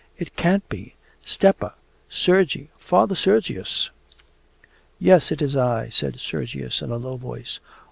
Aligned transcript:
'It 0.17 0.35
can't 0.35 0.67
be! 0.67 0.95
Stepa! 1.23 1.73
Sergey! 2.09 2.69
Father 2.79 3.13
Sergius!' 3.13 3.91
'Yes, 4.97 5.31
it 5.31 5.43
is 5.43 5.55
I,' 5.55 5.89
said 5.89 6.19
Sergius 6.19 6.81
in 6.81 6.89
a 6.89 6.97
low 6.97 7.17
voice. 7.17 7.59